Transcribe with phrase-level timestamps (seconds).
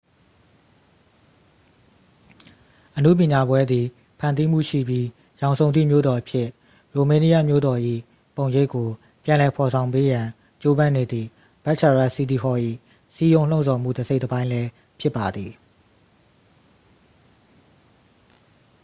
[2.97, 3.85] အနုပညာပွဲသည်
[4.19, 5.05] ဖန်တီးမှုရှိပြီး
[5.41, 6.47] ရောင်စုံသည့် မြို့တော်အဖြစ်
[6.93, 7.79] ရိုမေးနီးယန်းမြို့တော်၏
[8.35, 8.89] ပုံရိပ်ကို
[9.23, 10.25] ပြန်လည်ဖော်ဆောင်ပေးရန်
[10.61, 11.27] ကြိုးပမ်းနေသည့်
[11.63, 12.59] bucharest city hall၏
[13.13, 14.69] စည်းရုံးလှုံ့ဆော်မှု တစ်စိတ်တစ်ပိုင်းလည်း
[14.99, 15.51] ဖြစ်ပါသည်